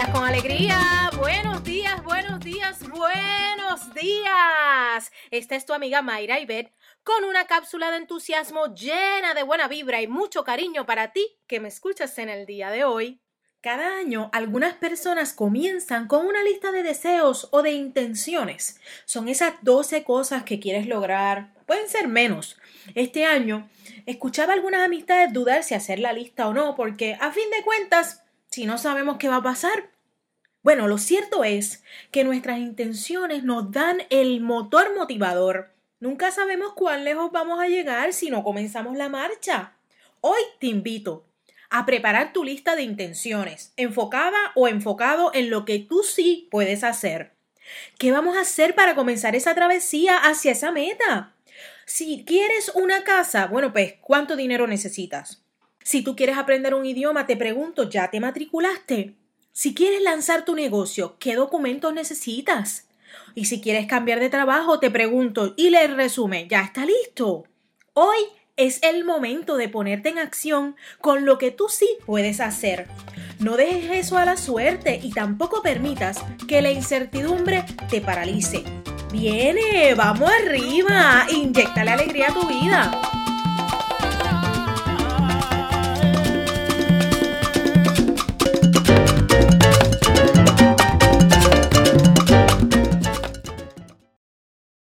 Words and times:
días 0.00 0.14
con 0.14 0.24
alegría, 0.24 1.10
buenos 1.18 1.62
días, 1.62 2.02
buenos 2.02 2.40
días, 2.40 2.88
buenos 2.88 3.92
días. 3.92 5.12
Esta 5.30 5.56
es 5.56 5.66
tu 5.66 5.74
amiga 5.74 6.00
Mayra 6.00 6.40
Ibet 6.40 6.72
con 7.04 7.24
una 7.24 7.46
cápsula 7.46 7.90
de 7.90 7.98
entusiasmo 7.98 8.74
llena 8.74 9.34
de 9.34 9.42
buena 9.42 9.68
vibra 9.68 10.00
y 10.00 10.06
mucho 10.06 10.42
cariño 10.42 10.86
para 10.86 11.12
ti 11.12 11.26
que 11.46 11.60
me 11.60 11.68
escuchas 11.68 12.16
en 12.16 12.30
el 12.30 12.46
día 12.46 12.70
de 12.70 12.84
hoy. 12.84 13.20
Cada 13.60 13.98
año 13.98 14.30
algunas 14.32 14.72
personas 14.72 15.34
comienzan 15.34 16.06
con 16.06 16.24
una 16.24 16.42
lista 16.44 16.72
de 16.72 16.82
deseos 16.82 17.48
o 17.50 17.60
de 17.60 17.72
intenciones. 17.72 18.80
Son 19.04 19.28
esas 19.28 19.52
12 19.60 20.02
cosas 20.04 20.44
que 20.44 20.60
quieres 20.60 20.86
lograr, 20.86 21.52
pueden 21.66 21.90
ser 21.90 22.08
menos. 22.08 22.58
Este 22.94 23.26
año 23.26 23.68
escuchaba 24.06 24.54
a 24.54 24.56
algunas 24.56 24.80
amistades 24.80 25.34
dudar 25.34 25.62
si 25.62 25.74
hacer 25.74 25.98
la 25.98 26.14
lista 26.14 26.48
o 26.48 26.54
no, 26.54 26.74
porque 26.74 27.18
a 27.20 27.32
fin 27.32 27.50
de 27.50 27.62
cuentas 27.64 28.22
si 28.50 28.66
no 28.66 28.78
sabemos 28.78 29.16
qué 29.18 29.28
va 29.28 29.36
a 29.36 29.42
pasar, 29.42 29.90
bueno, 30.62 30.88
lo 30.88 30.98
cierto 30.98 31.44
es 31.44 31.82
que 32.10 32.24
nuestras 32.24 32.58
intenciones 32.58 33.44
nos 33.44 33.70
dan 33.70 34.02
el 34.10 34.40
motor 34.40 34.94
motivador. 34.94 35.72
Nunca 36.00 36.30
sabemos 36.30 36.72
cuán 36.74 37.04
lejos 37.04 37.32
vamos 37.32 37.60
a 37.60 37.68
llegar 37.68 38.12
si 38.12 38.30
no 38.30 38.44
comenzamos 38.44 38.96
la 38.96 39.08
marcha. 39.08 39.74
Hoy 40.20 40.40
te 40.58 40.66
invito 40.66 41.24
a 41.70 41.86
preparar 41.86 42.32
tu 42.32 42.44
lista 42.44 42.74
de 42.74 42.82
intenciones, 42.82 43.72
enfocada 43.76 44.38
o 44.54 44.68
enfocado 44.68 45.30
en 45.32 45.48
lo 45.48 45.64
que 45.64 45.78
tú 45.78 46.02
sí 46.02 46.48
puedes 46.50 46.84
hacer. 46.84 47.32
¿Qué 47.98 48.10
vamos 48.10 48.36
a 48.36 48.40
hacer 48.40 48.74
para 48.74 48.94
comenzar 48.94 49.36
esa 49.36 49.54
travesía 49.54 50.16
hacia 50.16 50.52
esa 50.52 50.72
meta? 50.72 51.32
Si 51.86 52.24
quieres 52.24 52.70
una 52.74 53.04
casa, 53.04 53.46
bueno, 53.46 53.72
pues, 53.72 53.94
¿cuánto 54.00 54.36
dinero 54.36 54.66
necesitas? 54.66 55.42
Si 55.82 56.02
tú 56.02 56.14
quieres 56.14 56.36
aprender 56.36 56.74
un 56.74 56.84
idioma, 56.84 57.26
te 57.26 57.36
pregunto, 57.36 57.88
¿ya 57.88 58.10
te 58.10 58.20
matriculaste? 58.20 59.14
Si 59.52 59.74
quieres 59.74 60.02
lanzar 60.02 60.44
tu 60.44 60.54
negocio, 60.54 61.16
¿qué 61.18 61.34
documentos 61.34 61.92
necesitas? 61.92 62.88
Y 63.34 63.46
si 63.46 63.60
quieres 63.60 63.86
cambiar 63.86 64.20
de 64.20 64.28
trabajo, 64.28 64.78
te 64.78 64.90
pregunto, 64.90 65.54
y 65.56 65.70
le 65.70 65.86
resume, 65.88 66.46
¿ya 66.48 66.60
está 66.60 66.84
listo? 66.84 67.44
Hoy 67.94 68.18
es 68.56 68.82
el 68.82 69.04
momento 69.04 69.56
de 69.56 69.68
ponerte 69.68 70.10
en 70.10 70.18
acción 70.18 70.76
con 71.00 71.24
lo 71.24 71.38
que 71.38 71.50
tú 71.50 71.68
sí 71.68 71.88
puedes 72.04 72.40
hacer. 72.40 72.86
No 73.38 73.56
dejes 73.56 74.06
eso 74.06 74.18
a 74.18 74.24
la 74.24 74.36
suerte 74.36 75.00
y 75.02 75.12
tampoco 75.12 75.62
permitas 75.62 76.22
que 76.46 76.60
la 76.60 76.70
incertidumbre 76.70 77.64
te 77.88 78.00
paralice. 78.00 78.62
Viene, 79.10 79.94
vamos 79.94 80.30
arriba, 80.30 81.26
inyectale 81.30 81.90
alegría 81.90 82.28
a 82.28 82.34
tu 82.34 82.46
vida. 82.46 83.19